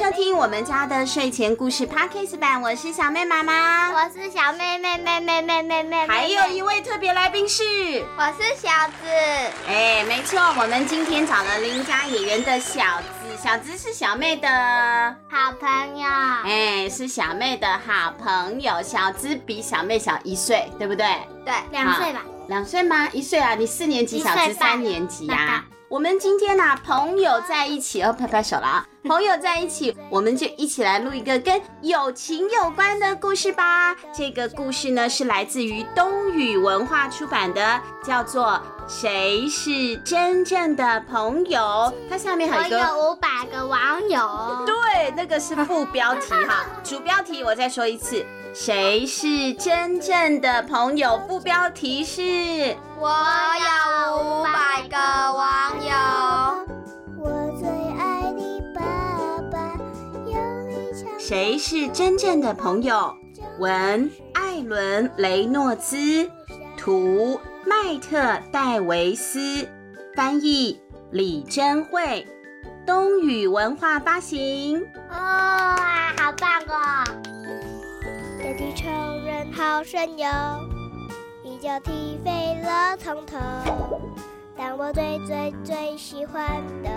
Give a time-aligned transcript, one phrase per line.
[0.00, 7.62] 收听我们家的睡前故事 Podcast 版，我是小妹妈妈，我是小妹妹妹妹妹妹妹，还有一位特别来宾是，
[8.16, 9.06] 我是小子。
[9.68, 14.48] 哎，没错，我们今天找了邻家演员的小子，小子是小妹的
[15.28, 16.08] 好朋友，
[16.44, 21.06] 哎，是小妹的好朋友，小子比小妹小一岁，对不对？
[21.44, 22.22] 对，两岁吧。
[22.48, 23.06] 两岁吗？
[23.12, 25.62] 一岁啊，你四年级，小子三年级呀。
[25.90, 28.86] 我们今天呢、啊，朋友在一起哦，拍拍手了啊！
[29.02, 33.92] 朋友在一起，我们就一起来录一个跟友情有关的故事吧。
[34.14, 41.60] 这个故事呢，是来自于东雨文化出版的，叫做《谁是真正的朋友》。
[42.08, 46.66] 它下面还有一个五百个网友，对，那个是副标题哈。
[46.84, 48.24] 主标题我再说一次。
[48.52, 51.20] 谁是真正的朋友？
[51.28, 52.20] 副标题是
[52.98, 54.96] 我有五百个
[55.32, 55.92] 网友。
[57.16, 58.80] 我最爱的爸
[59.52, 59.76] 爸
[60.26, 60.32] 有
[60.68, 61.08] 一场。
[61.18, 63.14] 谁是真正的朋友？
[63.60, 66.28] 文艾伦雷诺兹，
[66.76, 69.68] 图麦特戴维斯，
[70.16, 70.80] 翻译
[71.12, 72.26] 李珍慧，
[72.84, 74.84] 冬雨文化发行。
[75.10, 75.76] 哇、哦，
[76.18, 77.04] 好棒哦！
[78.50, 78.88] 有地球
[79.24, 80.28] 人好神勇，
[81.44, 83.38] 一脚踢飞了从头。
[84.56, 86.90] 但我最最最喜欢的，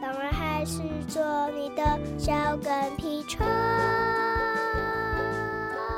[0.00, 1.82] 当然还是做你的
[2.18, 3.46] 小跟屁虫。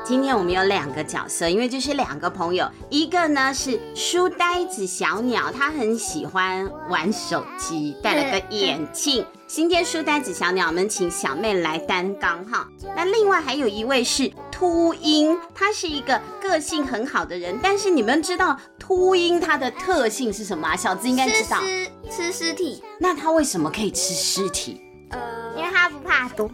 [0.03, 9.25] 今天我们有两个角色，因为这是两个朋友，一个呢是书呆子小鸟，他很喜欢玩手机，戴了个眼镜。
[9.47, 12.67] 今天书呆子小鸟，我们请小妹来担纲哈。
[12.97, 20.75] 那另外还有一位是秃鹰，他是一个个性很好的人，但是你们知道秃鹰它的特性是什么啊？
[20.75, 22.83] 小子应该知道，吃吃尸体。
[22.99, 24.79] 那他为什么可以吃尸体？
[25.09, 25.19] 呃，
[25.57, 26.49] 因为他不怕毒。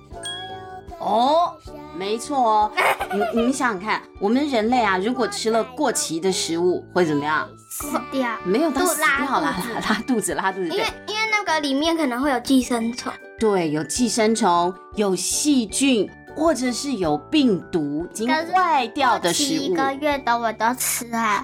[0.98, 1.54] 哦。
[1.98, 2.72] 没错哦，
[3.12, 7.46] 你你们想想看，我们人类啊，如果吃了过期的食物，会怎么样？
[7.70, 8.30] 死掉？
[8.46, 10.70] 没有，都死掉了，拉 拉肚子，拉肚子。
[10.70, 13.12] 因为因为那个里面可能会有寄生虫。
[13.38, 19.64] 对，有寄生虫，有细菌，或者是有病毒，已经坏掉的食物。
[19.64, 21.44] 一个月的我都吃啊。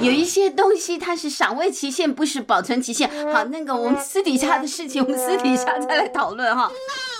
[0.00, 3.08] 有一些东西它是赏味期限，不是保存期限。
[3.32, 6.68] 好，那个我们私底下的事情，我们私底下再来讨论哈。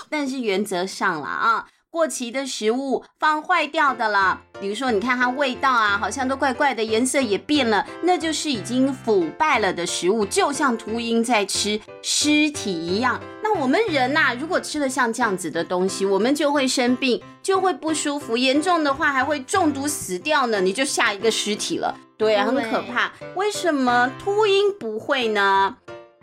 [0.09, 1.65] 但是原则上了啊。
[1.95, 13.17] 过期的食物放坏掉的了，比如说你看它味道啊，好像都怪怪的，颜色也变了，那就是已经腐败了的食物，就像秃鹰在吃尸体一样。
[13.41, 23.13] 那我们人呐、啊，如果吃了像这样子的东西，我们就会生病，就会不舒服，严重的话还会中毒死掉呢，你就下一个尸体了，对啊，很可怕。
[23.35, 25.77] 为什么秃鹰不会呢？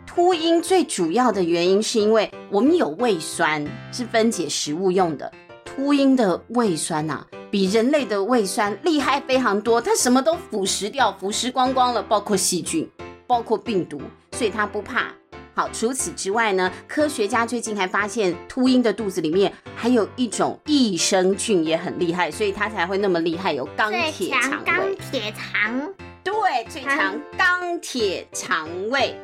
[0.05, 5.31] 秃鹰最主要的原因是因为我们有胃酸，是分解食物用的。
[5.75, 12.87] 秃鹰的胃酸呐、啊，比人类的胃酸厉害非常多，它什么都腐蚀掉，腐蚀光光了，包括细菌，
[13.25, 13.99] 包括病毒，
[14.33, 15.07] 所以它不怕。
[15.55, 24.63] 好，除此之外呢，科学家最近还发现秃鹰的肚子里面还有一种益生菌也很厉害，所以它才会那么厉害，有钢铁肠胃。
[24.63, 29.15] 钢铁肠，对，最强钢铁肠胃。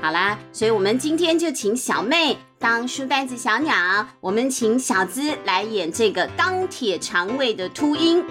[0.00, 8.24] 好啦，所以我们今天就请小妹当书呆子小鸟，我们请小资来演这个钢铁肠胃的秃鹰。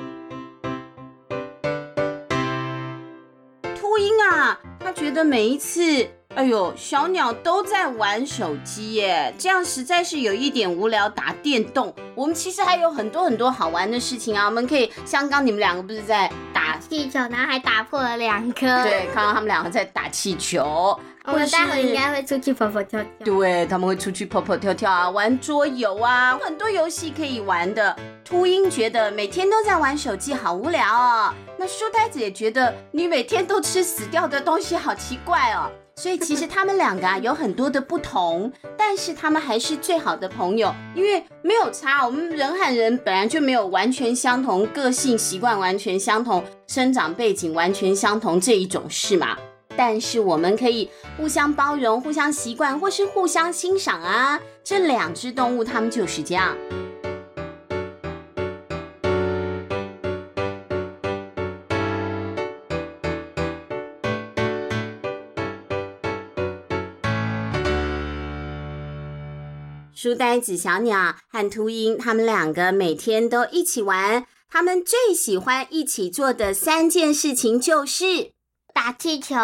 [3.75, 11.09] 秃鹰啊，他觉得每一次，哎呦，小鸟都在玩手机耶，这样实在是有一点无聊。
[11.09, 18.81] 打电动，我们其实还有很多很多好玩的事情啊，我们可以像刚你们两个不是在打气球，然后还打破了两颗。
[18.83, 20.97] 对，看到他们两个在打气球。
[21.25, 27.95] 我们待会应该会出去跑跑跳跳，对，他们会出去跑跑跳跳啊，玩桌游啊，很多游戏可以玩的。
[28.23, 35.69] 秃鹰觉得每天都在玩手机好无聊哦，那书呆子也觉得你每天都吃死掉的东西好奇怪哦。
[35.96, 42.05] 所以其实他们两个啊 有很多的不同，但是他们还是最好的朋友，因为没有差。
[42.05, 49.38] 我们人和人本来就没有完全相同，个性习惯完全相同，生长背景完全相同这一种事嘛。
[49.78, 54.40] 但是我们可以互相包容、互相习惯，或是互相欣赏啊！
[54.64, 56.55] 这两只动物，它们就是这样。
[70.01, 74.25] 书呆子小鸟和秃鹰，他们两个每天都一起玩。
[74.49, 78.31] 他们最喜欢一起做的三件事情就是。
[78.73, 79.35] 打气球、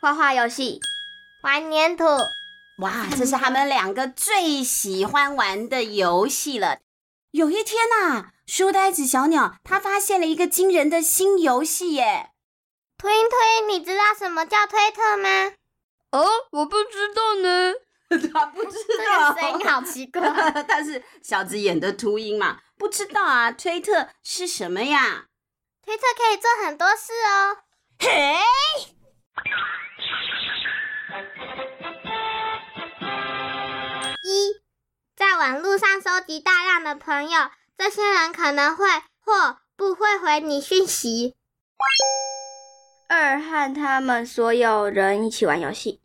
[0.00, 0.80] 画画游戏、
[1.42, 2.04] 玩粘土。
[2.78, 6.78] 哇，这是他们两个最喜欢玩的游戏了。
[7.32, 12.30] 有一天呐、啊，书呆子小鸟他发现了一个惊人的新游戏耶！
[12.96, 15.52] 推推，你知道什么叫推特吗？
[16.12, 17.74] 哦，我不知道呢。
[18.32, 20.22] 他不知道，这个声音好奇怪。
[20.66, 22.58] 但是小子演的秃鹰嘛？
[22.78, 25.26] 不知道啊，推特是什么呀？
[25.84, 27.58] 推特可以做很多事哦。
[27.98, 28.38] 嘿，
[34.22, 34.62] 一，
[35.16, 38.86] 在网络上收集大量的朋友，这些人可能会
[39.20, 41.34] 或不会回你讯息。
[43.08, 46.00] 二，和他们所有人一起玩游戏。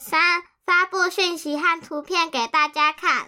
[0.00, 0.42] 三。
[0.72, 3.26] 发布讯息和图片给大家看。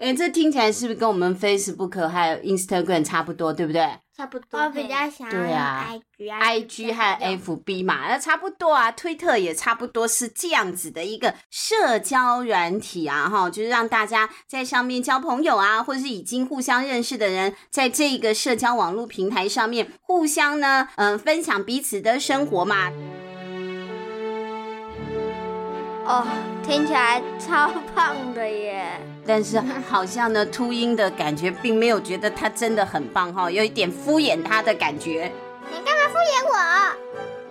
[0.00, 3.86] 哎，这听起来是不是跟我们 Facebook 还有 Instagram 差不多，对不对？
[4.16, 4.58] 差不多。
[4.58, 8.90] 我比较想对啊，IG 啊，IG 和 FB 嘛，那差不多啊。
[8.90, 22.90] 推特也差不多是这样子的一个社交软体啊，哈，就是让大家在上面交朋友啊，或者是已经互相认识的人，在这个社交网络平台上面互相呢，嗯、呃，分享彼此的生活嘛。
[26.08, 26.24] 哦，
[26.64, 28.86] 听起来超棒的耶！
[29.26, 29.60] 但是
[29.90, 35.32] 好像呢，秃鹰的感觉并没有觉得他真的很棒哈，有一点敷衍他的感觉。
[35.68, 36.96] 你干嘛敷衍我？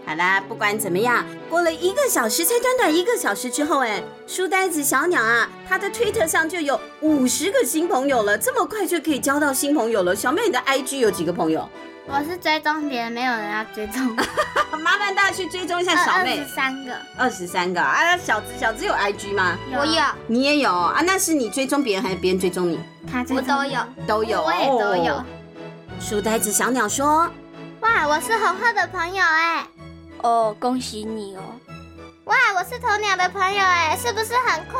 [0.08, 10.16] 好啦，不管怎么样，过了一个小时，才短短一个小时之后，哎，书呆子小鸟啊，他的推特上就有五十个新朋友了，这么快就可以交到新朋友了。
[10.16, 11.68] 小妹，你的 IG 有几个朋友？
[12.08, 14.16] 我是追踪别人，没有人要追踪。
[14.80, 16.38] 麻烦大家去追踪一下小妹。
[16.40, 16.96] 二十三个。
[17.18, 18.16] 二十三个啊！
[18.18, 19.58] 小子，小子有 IG 吗？
[19.72, 20.04] 有我有。
[20.28, 21.02] 你也有啊？
[21.06, 22.80] 那是你追踪别人还是别人追踪你？
[23.12, 23.38] 他追踪。
[23.38, 23.80] 我都有。
[24.06, 24.44] 都有。
[24.44, 25.24] 我也都有。
[26.00, 27.28] 书呆子小鸟说
[27.82, 29.66] ：“哇，我是红鹤的朋友哎。”
[30.22, 31.42] 哦，恭喜你哦。
[32.26, 34.78] 哇，我是鸵鸟的朋友哎，是不是很酷？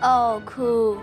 [0.00, 0.98] 哦，酷。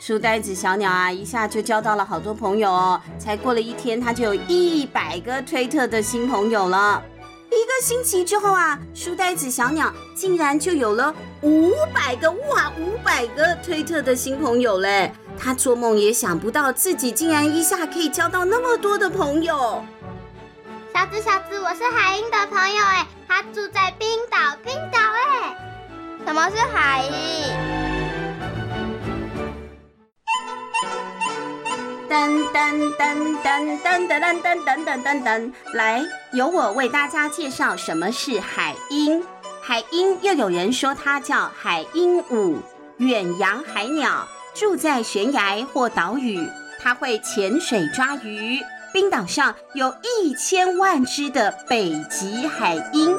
[0.00, 3.00] 书呆子小鸟啊，一下就交到了好多朋友哦。
[3.18, 7.02] 才过了一天，他就有一百个推特的新朋友了。
[7.46, 15.12] 一个星期之后啊，书呆子小鸟竟然就有了五百个哇，五百个推特的新朋友嘞！
[15.38, 19.84] 他做梦也想不到自己竟然一下可以交到那么多的朋友。
[20.92, 25.56] 小子，小子，我是海鹰的朋友哎，他住在冰岛，冰岛哎。
[26.26, 27.83] 什么是海鹰？
[32.14, 36.00] 噔噔噔噔噔噔噔噔噔噔噔，来，
[36.32, 39.20] 由我为大家介绍什么是海鹰。
[39.60, 42.58] 海鹰又有人说它叫海鹦鹉，
[42.98, 46.38] 远洋海鸟，住在悬崖或岛屿。
[46.80, 48.60] 它会潜水抓鱼。
[48.92, 53.18] 冰岛上有一千万只的北极海鹰。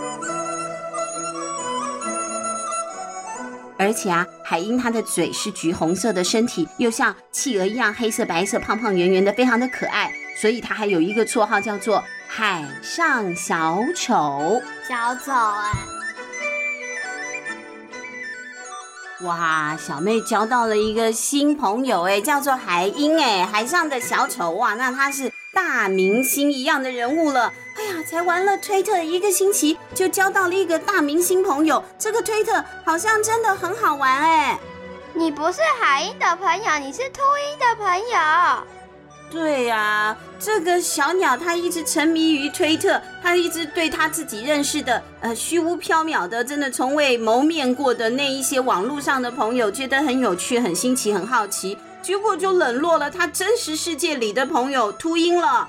[3.77, 10.13] 而且啊，海鹰它的嘴是橘红色的，身体又像企鹅一样黑色、白色、胖胖圆圆的，非常的可爱。
[10.39, 14.61] 所以它还有一个绰号叫做“海上小丑”。
[14.87, 15.71] 小丑啊！
[19.21, 27.51] 哇，小妹交到了一个新朋友哎，叫做海鹰哎，海上的小丑哇，那他是大明星一样的人物了。
[28.05, 31.83] 才玩了推特一个星期，就交到了一个大明星朋友。
[31.97, 34.59] 这个推特好像真的很好玩哎。
[35.13, 38.63] 你不是海英的朋友，你是秃鹰的朋友。
[39.31, 55.67] 对呀、啊，这个小鸟它一直沉迷于推特，它一直对它自己认识的呃虚无缥缈的，真的从未谋面过的那一些网络上的朋友，觉得很有趣、很新奇、很好奇，结果就冷落了它真实世界里的朋友秃鹰了。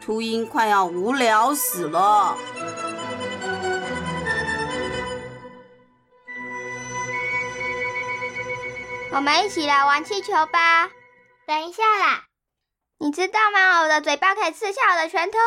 [0.00, 2.36] 秃鹰快要无聊死了，
[9.12, 10.90] 我们一起来玩气球吧。
[11.46, 12.24] 等一下啦，
[12.98, 13.80] 你知道吗？
[13.80, 15.42] 我的嘴巴可以吃下我的拳头哦。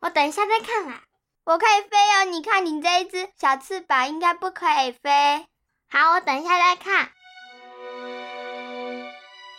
[0.00, 1.02] 我等一下再看啦。
[1.44, 5.46] 我可以飞哦，你看你这一只小翅膀应该不可以飞。
[5.90, 7.10] 好，我等一下再看。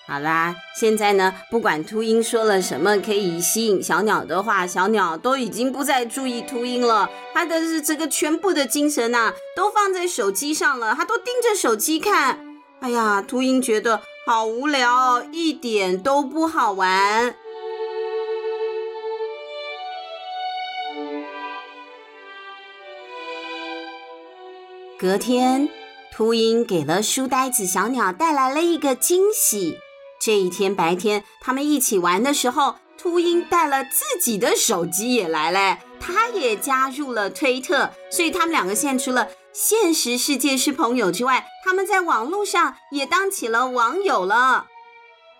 [0.09, 7.07] 好啦，现在呢，不管秃鹰说了什么可以吸引小鸟的话，小鸟都已经不再注意秃鹰了。
[7.31, 12.39] 它的是这个全部的精神呐、啊，都放在手机上了，它都盯着手机看。
[12.79, 17.35] 哎呀，秃鹰觉得好无聊，一点都不好玩。
[24.97, 25.69] 隔天，
[26.11, 29.77] 秃鹰给了书呆子小鸟带来了一个惊喜。
[30.19, 44.65] 这一天白天，他们一起玩的时候，秃鹰带了自己的手机也来了，他也加入了推特，所以他们两个现除了现实世界是朋友之外，他们在网络上也当起了网友了。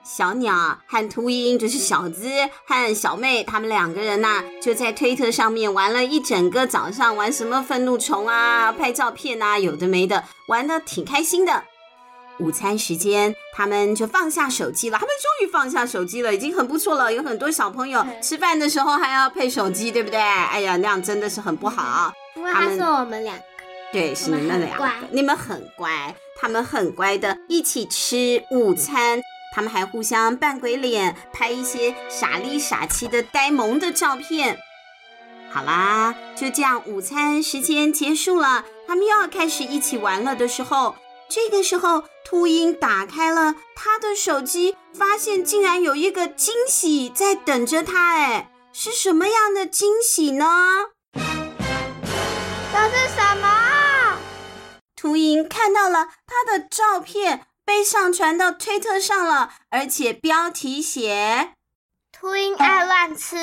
[0.01, 2.29] 小鸟和秃鹰，就是小资
[2.65, 11.65] 和小妹，他们两个人呐、就在推特上面玩了一整个早上，玩什么愤怒虫啊，拍照片啊，有的没的，玩的挺开心的。
[12.39, 14.98] 午餐时间，他们就放下手机了。
[14.98, 17.13] 他们终于放下手机了，已经很不错了。
[17.13, 20.19] 有很多小朋友吃饭的时候还要配手机，对不对？
[20.19, 22.13] 哎呀，那样真的是很不好。
[22.36, 23.43] 因为他是我们两个，
[23.91, 29.22] 对，是你们两个，你们很乖，他们很乖的，一起吃午餐。
[29.51, 34.60] 他们还互相扮鬼脸，拍一些傻里傻气的呆萌的照片。
[35.51, 40.96] 好啦，就这样，午餐时间结束了，他们又要开始一起玩了的时候。
[41.29, 48.15] 这个时候，秃鹰打开了他的手机，发现竟然有一个惊喜在等着他。
[48.15, 50.45] 哎，是什么样的惊喜呢？
[51.13, 51.21] 这
[52.89, 54.17] 是什么？
[54.95, 61.53] 秃鹰看到了他的照片被上传到推特上了，而且标题写
[62.12, 63.38] ：“秃鹰爱乱吃，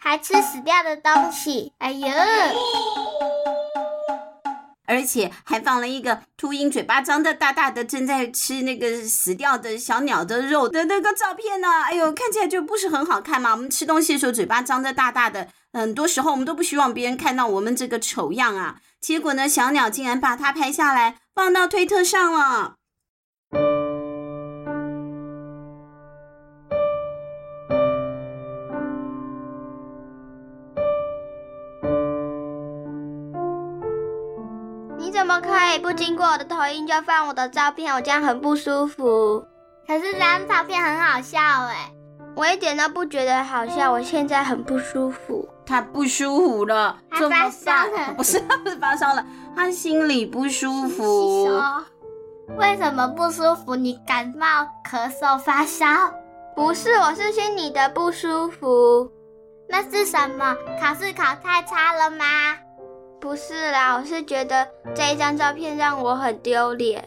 [0.00, 2.08] 还吃死掉的东西。”哎呦！
[4.86, 11.68] 而且还放了一个秃鹰嘴巴张的大大的，正在吃那个死掉的小鸟的肉的那个照片呢。
[11.84, 13.52] 哎呦，看起来就不是很好看嘛。
[13.52, 18.76] 我们吃东西的时候嘴巴张的大大的，很多时候我们都不希望别人看到我们这个丑样啊。
[19.00, 22.76] 结果呢，小鸟竟然把它拍下来放到推特上了。
[35.66, 37.92] 可以不经过我的同意就放我的照片？
[37.92, 39.44] 我这样很不舒服。
[39.84, 41.92] 可是这张照片很好笑哎，
[42.36, 43.90] 我一点都不觉得好笑。
[43.90, 51.48] 我现在很不舒服，他不舒服了，他发烧了，不是他不是发烧了，他心里不舒服。
[52.56, 53.74] 为什么不舒服？
[53.74, 54.46] 你感冒、
[54.88, 55.86] 咳嗽、发烧？
[56.54, 59.10] 不是，我是心里的不舒服。
[59.68, 60.56] 那是什么？
[60.80, 62.24] 考试考太差了吗？
[63.20, 67.06] 不是啦，我是觉得这一张照片让我很丢脸。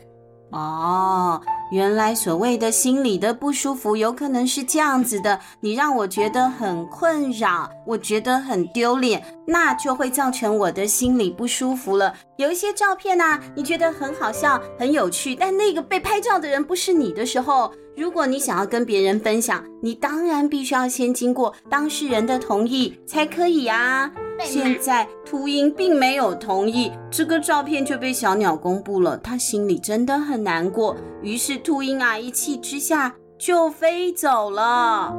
[0.51, 1.39] 哦，
[1.71, 5.39] 原来所谓的心里的不舒服，有可能是这样子的。
[5.61, 12.15] 你让我觉得很困扰，我觉得很丢脸，那就会造成我的心里不舒服了。
[12.37, 24.11] 有一些照片呢、啊，你觉得很好笑、很有趣，但那个被拍照的人不是你的时候，如果你想要跟别人分享，你当然必须要先经过当事人的同意才可以啊。
[24.46, 30.96] 现在秃鹰并没有同意，这个照片就被小鸟公布了，他心里真的很难过。
[31.22, 35.15] 于是秃鹰啊，一气之下就飞走了。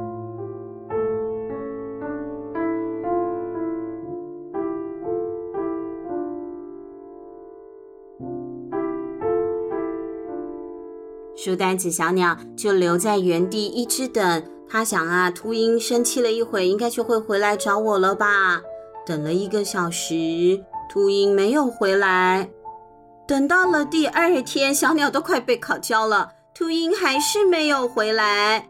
[11.35, 18.61] 书呆子小鸟就留在原地一直等，他想啊，秃鹰生气了一会，应该就会回来找我了吧。
[19.11, 22.49] 等了一个小时，秃鹰没有回来。
[23.27, 28.69] 等到了第二天，小鸟都快被烤焦了，秃鹰还是没有回来。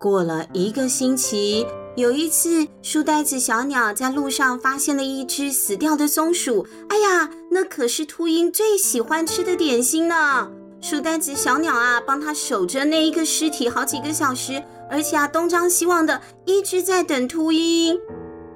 [0.00, 6.66] 过了一个星期，有一次，书呆子小鸟在路上发现了一只死掉的松鼠。
[6.88, 10.50] 哎呀，那可是秃鹰最喜欢吃的点心呢！
[10.80, 14.60] 书呆子小鸟啊，帮他守着那一个尸体好几个小时，
[14.90, 17.96] 而且啊，东张西望的一直在等秃鹰。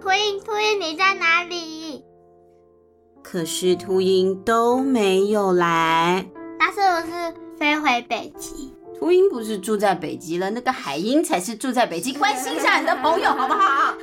[0.00, 2.04] 秃鹰，秃鹰，你在哪里？
[3.22, 6.26] 可是秃鹰都没有来。
[6.58, 8.72] 它是不是飞回北极？
[8.98, 12.12] 秃鹰不是住在北极了，那个海鹰才是住在北极。
[12.12, 13.94] 关心一下你的朋友 好不好？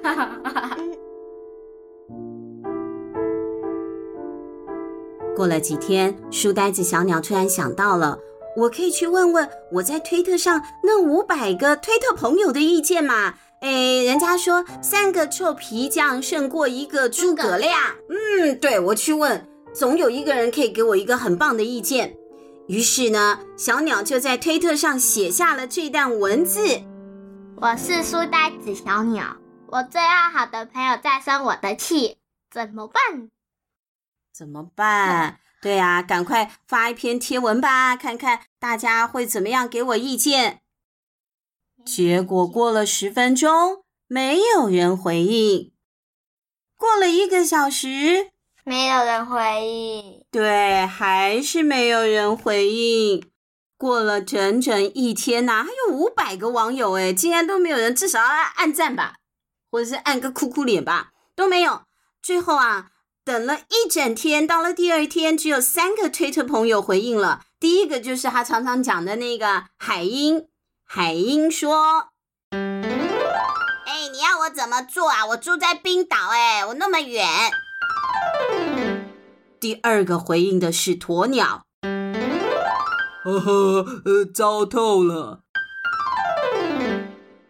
[5.35, 8.19] 过了几天，书呆子小鸟突然想到了，
[8.57, 13.35] 我可以去问问我在推特上那五百个推特朋友的意见嘛。
[13.63, 17.95] 哎，人家说三个臭皮匠胜过一个诸葛亮。
[18.09, 22.13] 嗯，对，我去问，总有一个人可以给我一个很棒的意见。
[22.67, 26.81] 于是呢，小鸟就在推特上写下了这段文字：
[27.55, 32.17] 我是书呆子小鸟，我最要好的朋友在生我的气，
[32.51, 33.29] 怎么办？
[34.33, 35.39] 怎么办？
[35.61, 40.62] 对啊，赶快发一篇贴文吧，看看大家会怎么样给我意见。
[41.85, 45.71] 结果过了十分钟，没有人回应。
[46.77, 48.31] 过了一个小时，
[48.63, 50.25] 没有人回应。
[50.31, 53.29] 对，还是没有人回应。
[53.77, 59.15] 过了整整一天呐、啊，还有五百个网友诶，竟然都没有人，至少要按赞吧，
[59.69, 61.81] 或者是按个哭哭脸吧，都没有。
[62.21, 62.91] 最后啊，
[63.25, 67.41] 等了一整天，到了第二天，只有三个推特朋友回应了。
[67.59, 70.47] 第一个就是他常常讲的那个海英，
[70.85, 72.09] 海英说
[72.51, 75.25] ：“哎，你要我怎么做啊？
[75.27, 77.27] 我住在冰岛，哎，我那么远。”
[79.59, 81.63] 第二个回应的是鸵鸟，
[83.23, 85.41] 呵呵，呃，糟透了。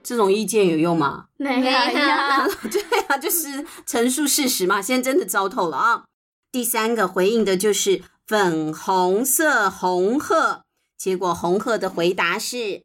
[0.04, 1.26] 这种意见有用吗？
[1.38, 2.48] 没有呀。
[2.72, 4.82] 对啊，就是陈述事实嘛。
[4.82, 6.04] 现在真的糟透了啊！
[6.52, 10.64] 第三个回应的就是粉红色红鹤，
[10.98, 12.84] 结果红鹤的回答是：“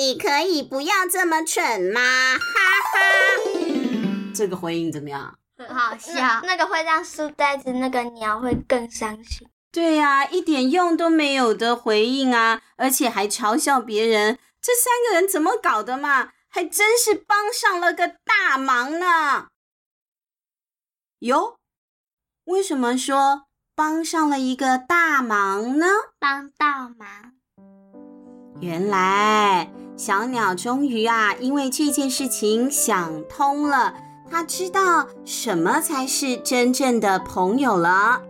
[0.00, 2.00] 你可以不要这么蠢吗？
[2.38, 2.40] 哈
[2.90, 3.00] 哈。”
[4.34, 5.38] 这个回应怎么样？
[5.58, 6.14] 很好笑。
[6.14, 9.46] 那，那个会让书呆子那个鸟会更伤心。
[9.70, 16.32] 对呀、啊，一点用都没有的回应啊，而且还嘲笑别人，这三个人怎么搞的嘛？
[16.48, 19.48] 还真是帮上了个大忙呢。
[21.18, 21.58] 哟，
[22.44, 23.42] 为什么说
[23.74, 25.86] 帮上了一个大忙呢？
[26.18, 27.34] 帮倒忙。
[28.60, 33.94] 原来小鸟终于啊，因为这件事情想通了，
[34.30, 38.22] 他知道什么才是真正的朋友了。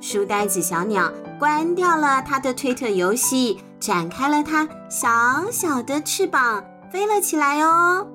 [0.00, 5.08] 书呆子小鸟关掉了它的推特游戏，展开了它小
[5.50, 6.62] 小的翅膀，
[6.92, 8.06] 飞了起来哦。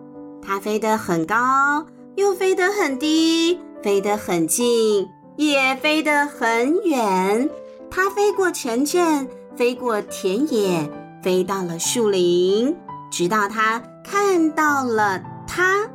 [0.42, 1.86] 它飞得很高，
[2.16, 7.50] 又飞得很低，飞得很近，也飞得很远。
[7.90, 10.90] 它飞过城镇，飞过田野，
[11.22, 12.76] 飞到了树林，
[13.12, 15.90] 直到它看到了它，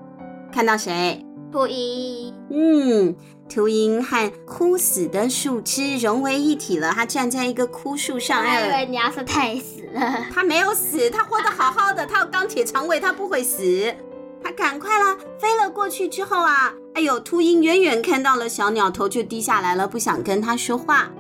[0.53, 1.25] 看到谁？
[1.53, 2.35] 秃鹰。
[2.51, 3.15] 嗯。
[3.47, 6.93] 秃鹰和枯死的树枝融为一体了。
[6.93, 8.43] 它站在一个枯树上。
[8.43, 10.25] 我以为你要说它也死了。
[10.33, 12.07] 它没有死，它活得好好的。
[12.07, 13.95] 它有钢铁肠胃，它不会死。
[14.43, 21.11] 它赶快啦，飞了过去之后啊，哎呦，秃鹰远远看到了小鸟，头就低下来了，不想跟它说话。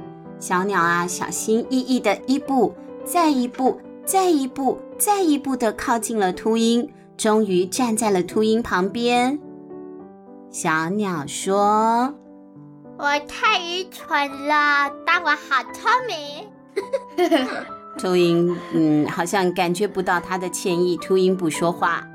[0.40, 9.38] 小鸟啊，小心翼翼的一步，再一步，再一步，再一步的靠近了秃鹰，终于站在了秃鹰旁边。
[10.50, 12.14] 小鸟说
[12.98, 16.46] ：“我太愚蠢了，但我好聪明。
[17.98, 20.96] ”秃鹰，嗯，好像感觉不到他的歉意。
[20.98, 22.06] 秃鹰不说话。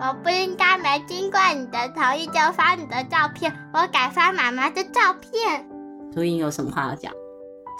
[0.00, 5.64] 我不应该没经过你的同意就发你的照片，我改发妈妈的照片。
[6.12, 7.12] 秃鹰有什么话要讲？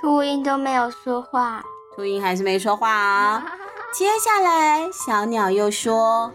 [0.01, 1.63] 秃鹰都没有说话。
[1.95, 3.45] 秃鹰还是没说话啊。
[3.93, 6.33] 接下来，小鸟又说：“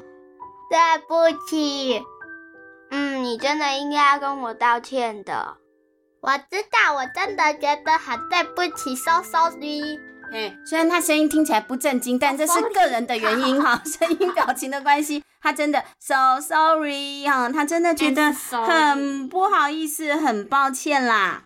[0.69, 2.01] 对不起。”
[2.91, 5.57] 嗯，你真的应该要跟我道歉的。
[6.21, 9.99] 我知道，我真的觉得很对不起，so sorry。
[10.31, 21.43] 嘿，虽然他声音听起来不正经，但这是个人的原因哈， 声音表情的关系，他真的 so sorry 哈，他真的觉得很不好意思，很抱歉啦。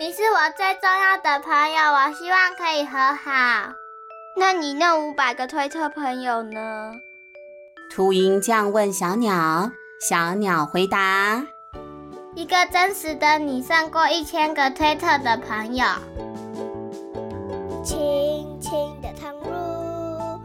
[0.00, 3.74] 你是我最重要的朋友，我希望可以和好。
[4.34, 6.92] 那你那五百个推特朋友呢？
[7.94, 11.44] 秃鹰这样问小鸟，小鸟回答
[12.34, 15.84] ：“一个真实的你胜过一千个推特的朋友。”
[17.84, 20.40] 轻轻的躺入。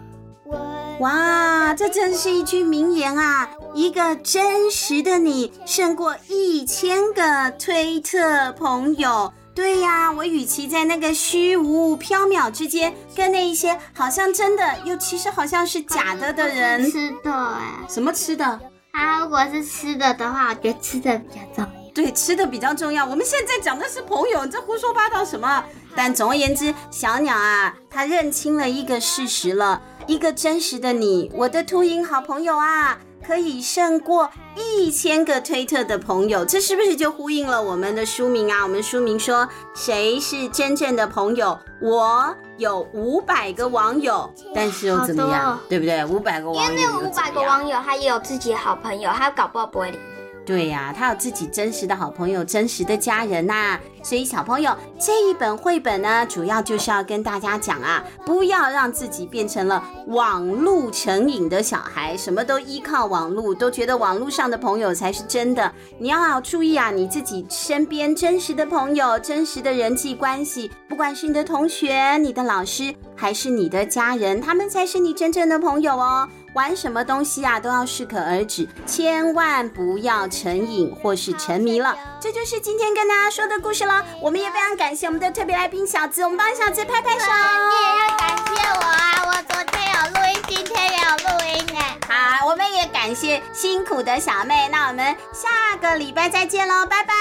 [1.00, 3.50] 哇，这真是一句名言啊！
[3.74, 9.32] 一个真实的你胜过一千个推特朋友。
[9.56, 18.60] 对呀，我与其在那个虚无缥缈之间，跟那一些好像真的又其实好像是假的的人，吃的哎，什么吃的？
[18.92, 21.92] 啊如果是吃的的话，我觉得吃的比较重要。
[21.94, 23.06] 对，吃的比较重要。
[23.06, 25.64] 我们现在讲的是朋友，你这胡说八道什么？
[25.96, 33.00] 但总而言之，小鸟啊，它认清了一个事实了，一个真实的你，我的秃鹰好朋友啊。
[33.26, 38.64] 可以胜过一千个推特的朋友，这是不是就呼应了我们的书名啊？
[38.64, 41.58] 我们书名说，谁是真正的朋友？
[41.82, 45.54] 我有五百个网友，但是又怎么样？
[45.54, 46.06] 哦、对不对？
[46.06, 50.00] 五百个网友，因为那五百个网友，他也有自己的好朋友，他搞不好不会理。
[50.46, 65.72] 对呀、他有自己真实的好朋友，真实的家人呐、所以小朋友，这一本绘本呢，主要就是要跟大家讲啊，不要让自己变成了网路成瘾的小孩，什么都依靠网路，都觉得网路上的朋友才是真的。
[65.98, 76.30] 你要注意啊，你自己身边真实的朋友、真实的人际关系，不管是你的同学、你的老师，还是你的家人，他们才是你真正的朋友哦。
[76.56, 81.98] 玩什么东西啊，都要适可而止，千万不要成瘾或是沉迷了。
[82.20, 84.04] 这就是今天跟大家说的故事了。
[84.22, 87.26] 我们也非常感谢我们的特别来宾小子，我们帮小子拍拍手。
[87.70, 91.98] 你也要感谢我啊，我昨天有录音，今天也有录音哎。
[92.08, 97.14] 好，我们也感谢辛苦的小妹，那我们下个礼拜再见喽，拜拜，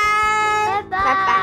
[0.83, 1.05] 拜拜。
[1.05, 1.34] 拜拜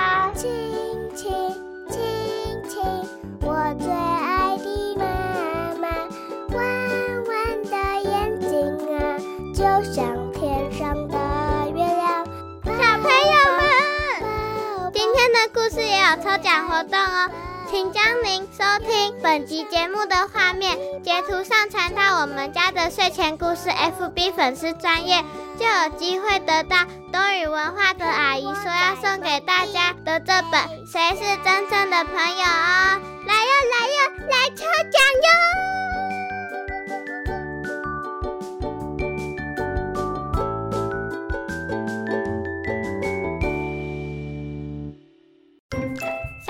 [16.11, 17.29] 有抽奖活动哦。
[17.69, 25.23] 请将您收听本集节目的画面截图上传到我们家的睡前故事 FB 粉丝专业，
[25.57, 26.79] 就有机会得到
[27.13, 32.99] 多语文化的阿姨说要送给大家的这本《谁是真正的朋友》哦！
[33.25, 35.80] 来哟来哟来抽奖哟！